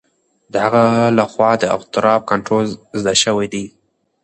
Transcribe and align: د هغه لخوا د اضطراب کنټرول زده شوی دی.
د 0.51 0.53
هغه 0.65 0.83
لخوا 1.17 1.51
د 1.61 1.63
اضطراب 1.75 2.21
کنټرول 2.31 2.65
زده 2.99 3.13
شوی 3.23 3.47
دی. 3.53 3.65